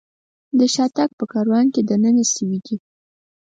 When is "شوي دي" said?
2.33-2.75